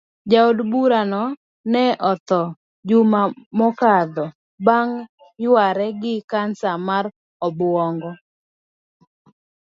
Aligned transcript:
Jaod 0.31 0.57
burano 0.71 1.23
ne 1.71 1.83
otho 2.11 2.41
juma 2.89 3.21
mokadho 3.57 4.25
bang 4.65 4.91
yuare 5.43 5.87
gi 6.01 6.13
cancer 6.31 6.75
mar 6.87 7.05
obuongo. 7.45 8.11